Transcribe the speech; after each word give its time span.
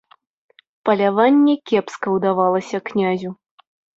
Паляванне 0.89 1.55
кепска 1.71 2.07
ўдавалася 2.15 2.77
князю. 2.91 3.31